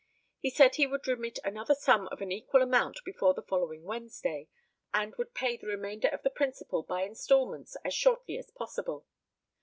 He 0.39 0.49
said 0.49 0.73
he 0.77 0.87
would 0.87 1.07
remit 1.07 1.37
another 1.43 1.75
sum 1.75 2.07
of 2.07 2.21
an 2.21 2.31
equal 2.31 2.63
amount 2.63 3.01
before 3.05 3.35
the 3.35 3.43
following 3.43 3.83
Wednesday, 3.83 4.47
and 4.95 5.15
would 5.17 5.35
pay 5.35 5.57
the 5.57 5.67
remainder 5.67 6.07
of 6.07 6.23
the 6.23 6.31
principal 6.31 6.81
by 6.81 7.03
instalments 7.03 7.77
as 7.85 7.93
shortly 7.93 8.39
as 8.39 8.49
possible. 8.49 9.05